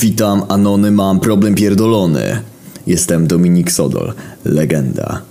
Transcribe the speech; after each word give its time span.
Witam, 0.00 0.42
Anony, 0.48 0.90
mam 0.90 1.20
problem 1.20 1.54
pierdolony. 1.54 2.38
Jestem 2.86 3.26
Dominik 3.26 3.72
Sodol, 3.72 4.12
legenda. 4.44 5.22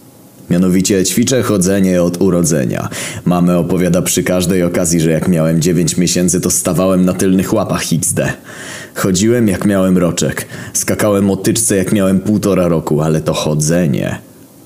Mianowicie 0.50 1.04
ćwiczę 1.04 1.44
chodzenie 1.44 2.04
od 2.04 2.22
urodzenia. 2.22 2.90
Mamy 3.26 3.58
opowiada 3.58 4.02
przy 4.02 4.24
każdej 4.24 4.64
okazji, 4.64 5.02
że 5.02 5.12
jak 5.12 5.28
miałem 5.28 5.62
9 5.62 5.98
miesięcy, 5.98 6.42
to 6.42 6.52
stawałem 6.52 7.06
na 7.06 7.14
tylnych 7.14 7.54
łapach 7.54 7.84
XD. 7.94 8.20
Chodziłem 8.96 9.48
jak 9.48 9.66
miałem 9.66 9.98
roczek. 9.98 10.46
Skakałem 10.74 11.32
o 11.32 11.38
tyczce 11.38 11.76
jak 11.76 11.92
miałem 11.92 12.20
półtora 12.20 12.68
roku, 12.68 13.02
ale 13.02 13.22
to 13.22 13.34
chodzenie 13.34 14.18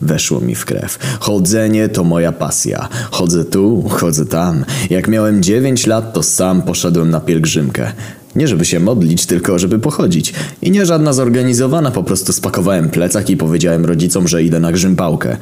weszło 0.02 0.42
mi 0.42 0.56
w 0.56 0.66
krew. 0.66 0.98
Chodzenie 1.20 1.90
to 1.90 2.04
moja 2.04 2.32
pasja. 2.32 2.90
Chodzę 3.12 3.46
tu, 3.46 3.90
chodzę 3.90 4.26
tam. 4.26 4.66
Jak 4.90 5.08
miałem 5.08 5.44
9 5.44 5.88
lat, 5.88 6.14
to 6.14 6.24
sam 6.24 6.62
poszedłem 6.62 7.10
na 7.10 7.20
pielgrzymkę. 7.20 7.92
Nie 8.36 8.48
żeby 8.48 8.66
się 8.66 8.80
modlić, 8.80 9.26
tylko 9.26 9.60
żeby 9.60 9.80
pochodzić. 9.80 10.34
I 10.62 10.72
nie 10.72 10.86
żadna 10.86 11.14
zorganizowana, 11.14 11.92
po 11.92 12.04
prostu 12.04 12.34
spakowałem 12.34 12.90
plecak 12.90 13.30
i 13.30 13.38
powiedziałem 13.38 13.86
rodzicom, 13.86 14.28
że 14.28 14.44
idę 14.44 14.60
na 14.60 14.72
grzympałkę. 14.72 15.38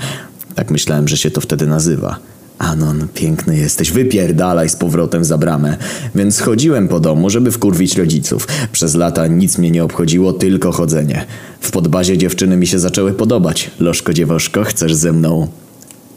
Tak 0.55 0.71
myślałem, 0.71 1.07
że 1.07 1.17
się 1.17 1.31
to 1.31 1.41
wtedy 1.41 1.67
nazywa. 1.67 2.19
Anon, 2.57 3.07
piękny 3.13 3.57
jesteś, 3.57 3.91
wypierdalaj 3.91 4.69
z 4.69 4.75
powrotem 4.75 5.25
za 5.25 5.37
bramę. 5.37 5.77
Więc 6.15 6.39
chodziłem 6.39 6.87
po 6.87 6.99
domu, 6.99 7.29
żeby 7.29 7.51
wkurwić 7.51 7.97
rodziców. 7.97 8.47
Przez 8.71 8.95
lata 8.95 9.27
nic 9.27 9.57
mnie 9.57 9.71
nie 9.71 9.83
obchodziło, 9.83 10.33
tylko 10.33 10.71
chodzenie. 10.71 11.25
W 11.61 11.71
podbazie 11.71 12.17
dziewczyny 12.17 12.57
mi 12.57 12.67
się 12.67 12.79
zaczęły 12.79 13.13
podobać. 13.13 13.71
Lożko 13.79 14.13
dziewoszko, 14.13 14.63
chcesz 14.63 14.93
ze 14.93 15.13
mną 15.13 15.47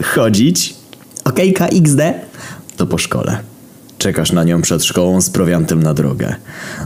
chodzić? 0.03 0.75
Okejka 1.25 1.67
XD? 1.67 2.01
To 2.77 2.87
po 2.87 2.99
szkole. 2.99 3.39
Czekasz 4.01 4.33
na 4.33 4.45
nią 4.45 4.63
przed 4.63 4.85
szkołą 4.85 5.21
z 5.21 5.31
prowiantem 5.31 5.83
na 5.83 5.95
drogę. 5.95 6.35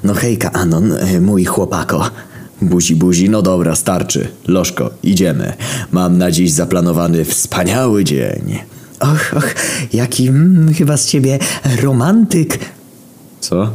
No 0.04 0.14
hejka 0.14 0.52
Anon, 0.52 0.92
y, 0.92 1.20
mój 1.20 1.44
chłopako. 1.44 2.10
Buzi 2.62 2.96
buzi, 2.96 3.30
no 3.30 3.42
dobra, 3.42 3.76
starczy. 3.76 4.28
Lożko, 4.46 4.90
idziemy. 5.02 5.52
Mam 5.92 6.18
na 6.18 6.30
dziś 6.30 6.52
zaplanowany 6.52 7.24
wspaniały 7.24 8.04
dzień. 8.04 8.58
Och, 9.00 9.34
och, 9.36 9.54
jaki 9.92 10.28
mm, 10.28 10.74
chyba 10.74 10.96
z 10.96 11.06
ciebie 11.06 11.38
romantyk. 11.82 12.58
Co? 13.40 13.70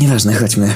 Nieważne, 0.00 0.34
chodźmy. 0.34 0.68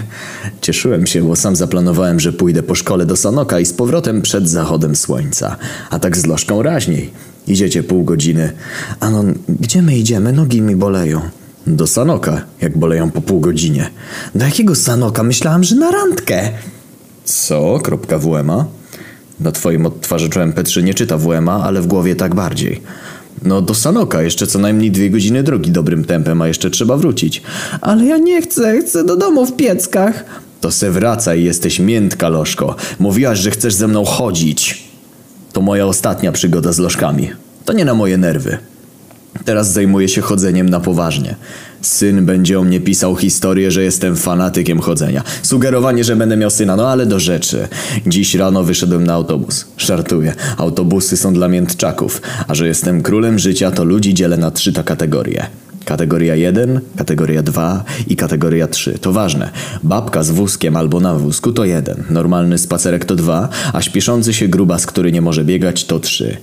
Cieszyłem 0.61 1.07
się, 1.07 1.23
bo 1.23 1.37
sam 1.37 1.57
zaplanowałem, 1.57 2.21
że 2.21 2.33
pójdę 2.33 2.63
po 2.63 2.75
szkole 2.75 3.07
do 3.07 3.17
Sanoka 3.17 3.61
i 3.61 3.67
z 3.67 3.73
powrotem 3.73 4.23
przed 4.23 4.49
zachodem 4.49 4.97
słońca. 4.97 5.57
A 5.91 5.99
tak 5.99 6.17
z 6.17 6.27
lożką 6.27 6.63
raźniej. 6.63 7.11
Idziecie 7.47 7.83
pół 7.83 8.05
godziny. 8.05 8.53
Anon, 9.01 9.35
gdzie 9.49 9.83
my 9.83 9.99
idziemy? 9.99 10.33
Nogi 10.33 10.63
mi 10.63 10.77
boleją. 10.77 11.21
Do 11.69 11.87
Sanoka, 11.87 12.43
jak 12.61 12.79
boleją 12.79 13.11
po 13.11 13.21
pół 13.21 13.41
godzinie. 13.41 13.91
Do 14.35 14.45
jakiego 14.45 14.75
Sanoka? 14.75 15.23
Myślałam, 15.23 15.65
że 15.65 15.77
na 15.77 15.91
randkę. 15.91 16.51
Co? 17.25 17.79
Kropka 17.83 18.19
WMA? 18.19 18.67
Na 19.41 19.53
twoim 19.53 19.87
odtwarzaczu 19.87 20.41
MP3 20.41 20.83
nie 20.83 20.95
czyta 20.95 21.19
WMA, 21.19 21.65
ale 21.65 21.81
w 21.81 21.87
głowie 21.87 22.17
tak 22.17 22.35
bardziej. 22.35 22.83
No 23.43 23.63
do 23.63 23.75
Sanoka, 23.75 24.23
jeszcze 24.23 24.47
co 24.47 24.59
najmniej 24.59 24.91
dwie 24.91 25.11
godziny 25.11 25.43
drogi 25.43 25.71
dobrym 25.71 26.05
tempem, 26.05 26.43
a 26.43 26.49
jeszcze 26.49 26.71
trzeba 26.71 26.97
wrócić. 26.97 27.43
Ale 27.81 28.05
ja 28.05 28.19
nie 28.19 28.43
chcę, 28.43 28.81
chcę 28.81 29.05
do 29.05 29.17
domu 29.17 29.47
w 29.47 29.57
pieckach. 29.57 30.25
To 30.61 30.71
se 30.71 30.91
wracaj, 30.91 31.45
jesteś 31.45 31.81
miętka, 31.81 32.29
Lożko. 32.29 32.77
Mówiłaś, 32.99 33.39
że 33.39 33.51
chcesz 33.51 33.75
ze 33.75 33.89
mną 33.89 34.05
chodzić. 34.05 34.89
To 35.53 35.61
moja 35.61 35.87
ostatnia 35.87 36.33
przygoda 36.33 36.73
z 36.73 36.79
lożkami. 36.79 37.31
To 37.65 37.73
nie 37.73 37.85
na 37.85 37.95
moje 37.95 38.19
nerwy. 38.19 38.59
Teraz 39.45 39.73
zajmuję 39.73 40.09
się 40.09 40.21
chodzeniem 40.21 40.69
na 40.69 40.81
poważnie. 40.81 41.35
Syn 41.83 42.27
będzie 42.27 42.61
o 42.61 42.65
mnie 42.65 42.81
pisał 42.81 43.17
historię, 43.17 43.71
że 43.71 43.83
jestem 43.83 44.17
fanatykiem 44.17 44.81
chodzenia. 44.81 45.23
Sugerowanie, 45.43 46.05
że 46.05 46.17
będę 46.17 46.37
miał 46.37 46.51
syna, 46.51 46.77
no 46.77 46.89
ale 46.89 47.07
do 47.07 47.21
rzeczy. 47.21 47.69
Dziś 48.07 48.35
rano 48.35 48.65
wyszedłem 48.65 49.05
na 49.05 49.13
autobus. 49.13 49.67
Żartuję. 49.79 50.35
Autobusy 50.57 51.17
są 51.17 51.33
dla 51.33 51.49
miętczaków. 51.49 52.23
A 52.49 52.55
że 52.55 52.67
jestem 52.67 53.03
królem 53.03 53.39
życia, 53.39 53.71
to 53.71 53.85
ludzi 53.85 54.15
dzielę 54.15 54.37
na 54.37 54.51
trzy 54.51 54.73
te 54.73 54.85
kategorie. 54.85 55.47
Kategoria 55.89 56.35
1, 56.35 56.81
kategoria 56.97 57.43
2 57.43 57.85
i 58.09 58.17
kategoria 58.17 58.69
3. 58.69 58.99
To 58.99 59.13
ważne. 59.13 59.51
Babka 59.83 60.23
z 60.23 60.31
wózkiem 60.31 60.77
albo 60.77 61.01
na 61.01 61.15
wózku 61.15 61.53
to 61.53 61.65
1. 61.65 62.05
Normalny 62.11 62.59
spacerek 62.59 63.05
to 63.05 63.17
2, 63.17 63.49
a 63.73 63.83
śpieszący 63.83 64.35
się 64.35 64.49
grubas, 64.49 64.87
który 64.87 65.13
nie 65.13 65.21
może 65.21 65.45
biegać 65.45 65.85
to 65.85 66.01
3. 66.01 66.37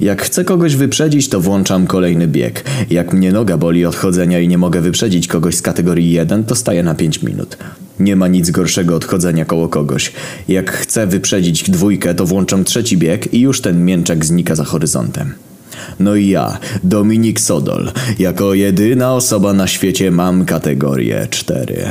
Jak 0.00 0.22
chcę 0.22 0.44
kogoś 0.44 0.76
wyprzedzić, 0.76 1.28
to 1.28 1.40
włączam 1.40 1.86
kolejny 1.86 2.26
bieg. 2.28 2.64
Jak 2.90 3.12
mnie 3.12 3.32
noga 3.32 3.56
boli 3.56 3.86
od 3.86 3.96
chodzenia 3.96 4.40
i 4.40 4.48
nie 4.48 4.58
mogę 4.58 4.80
wyprzedzić 4.80 5.28
kogoś 5.28 5.54
z 5.54 5.62
kategorii 5.62 6.12
1, 6.12 6.44
to 6.44 6.54
staję 6.54 6.82
na 6.82 6.94
5 6.94 7.22
minut. 7.22 7.56
Nie 8.00 8.16
ma 8.16 8.28
nic 8.28 8.50
gorszego 8.50 8.96
od 8.96 9.04
chodzenia 9.04 9.44
koło 9.44 9.68
kogoś. 9.68 10.12
Jak 10.48 10.70
chcę 10.70 11.06
wyprzedzić 11.06 11.70
dwójkę, 11.70 12.14
to 12.14 12.26
włączam 12.26 12.64
trzeci 12.64 12.96
bieg 12.96 13.34
i 13.34 13.40
już 13.40 13.60
ten 13.60 13.84
mięczak 13.84 14.24
znika 14.24 14.54
za 14.54 14.64
horyzontem. 14.64 15.34
No 16.00 16.14
i 16.14 16.28
ja, 16.28 16.58
Dominik 16.84 17.40
Sodol, 17.40 17.90
jako 18.18 18.54
jedyna 18.54 19.14
osoba 19.14 19.52
na 19.52 19.66
świecie 19.66 20.10
mam 20.10 20.44
kategorię 20.44 21.26
4. 21.30 21.90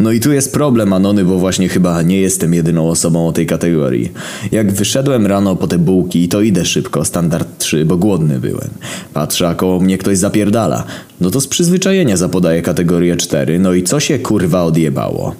No 0.00 0.12
i 0.12 0.20
tu 0.20 0.32
jest 0.32 0.52
problem, 0.52 0.92
Anony, 0.92 1.24
bo 1.24 1.38
właśnie 1.38 1.68
chyba 1.68 2.02
nie 2.02 2.20
jestem 2.20 2.54
jedyną 2.54 2.88
osobą 2.88 3.28
o 3.28 3.32
tej 3.32 3.46
kategorii. 3.46 4.12
Jak 4.52 4.72
wyszedłem 4.72 5.26
rano 5.26 5.56
po 5.56 5.66
te 5.66 5.78
bułki, 5.78 6.28
to 6.28 6.40
idę 6.40 6.64
szybko, 6.64 7.04
standard 7.04 7.48
3, 7.58 7.84
bo 7.84 7.96
głodny 7.96 8.38
byłem. 8.38 8.68
Patrzę, 9.14 9.48
a 9.48 9.54
koło 9.54 9.80
mnie 9.80 9.98
ktoś 9.98 10.18
zapierdala. 10.18 10.84
No 11.20 11.30
to 11.30 11.40
z 11.40 11.46
przyzwyczajenia 11.46 12.16
zapodaję 12.16 12.62
kategorię 12.62 13.16
4, 13.16 13.58
no 13.58 13.74
i 13.74 13.82
co 13.82 14.00
się 14.00 14.18
kurwa 14.18 14.62
odjebało? 14.62 15.34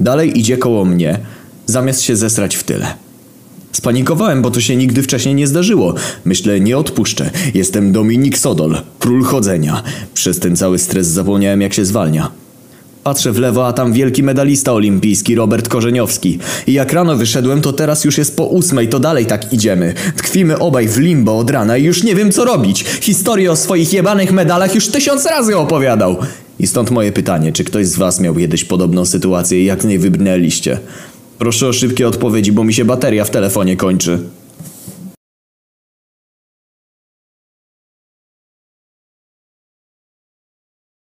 Dalej 0.00 0.38
idzie 0.38 0.56
koło 0.56 0.84
mnie, 0.84 1.18
zamiast 1.66 2.02
się 2.02 2.16
zesrać 2.16 2.56
w 2.56 2.64
tyle. 2.64 3.07
Spanikowałem, 3.72 4.42
bo 4.42 4.50
to 4.50 4.60
się 4.60 4.76
nigdy 4.76 5.02
wcześniej 5.02 5.34
nie 5.34 5.46
zdarzyło. 5.46 5.94
Myślę, 6.24 6.60
nie 6.60 6.78
odpuszczę. 6.78 7.30
Jestem 7.54 7.92
Dominik 7.92 8.38
Sodol, 8.38 8.76
król 8.98 9.24
chodzenia. 9.24 9.82
Przez 10.14 10.38
ten 10.38 10.56
cały 10.56 10.78
stres 10.78 11.06
zapomniałem, 11.06 11.60
jak 11.60 11.74
się 11.74 11.84
zwalnia. 11.84 12.30
Patrzę 13.04 13.32
w 13.32 13.38
lewo, 13.38 13.66
a 13.66 13.72
tam 13.72 13.92
wielki 13.92 14.22
medalista 14.22 14.72
olimpijski 14.72 15.34
Robert 15.34 15.68
Korzeniowski. 15.68 16.38
I 16.66 16.72
jak 16.72 16.92
rano 16.92 17.16
wyszedłem, 17.16 17.60
to 17.60 17.72
teraz 17.72 18.04
już 18.04 18.18
jest 18.18 18.36
po 18.36 18.44
ósmej, 18.44 18.88
to 18.88 19.00
dalej 19.00 19.26
tak 19.26 19.52
idziemy. 19.52 19.94
Tkwimy 20.16 20.58
obaj 20.58 20.88
w 20.88 20.98
limbo 20.98 21.38
od 21.38 21.50
rana 21.50 21.76
i 21.76 21.84
już 21.84 22.02
nie 22.02 22.14
wiem 22.14 22.32
co 22.32 22.44
robić. 22.44 22.84
Historię 23.00 23.52
o 23.52 23.56
swoich 23.56 23.92
jebanych 23.92 24.32
medalach 24.32 24.74
już 24.74 24.88
tysiąc 24.88 25.26
razy 25.26 25.56
opowiadał. 25.56 26.16
I 26.58 26.66
stąd 26.66 26.90
moje 26.90 27.12
pytanie, 27.12 27.52
czy 27.52 27.64
ktoś 27.64 27.86
z 27.86 27.96
was 27.96 28.20
miał 28.20 28.34
kiedyś 28.34 28.64
podobną 28.64 29.04
sytuację 29.04 29.62
i 29.62 29.64
jak 29.64 29.82
z 29.82 29.86
niej 29.86 29.98
wybrnęliście? 29.98 30.78
Proszę 31.38 31.68
o 31.68 31.72
szybkie 31.72 32.08
odpowiedzi, 32.08 32.52
bo 32.52 32.64
mi 32.64 32.74
się 32.74 32.84
bateria 32.84 33.24
w 33.24 33.30
telefonie 33.30 33.76
kończy. 33.76 34.18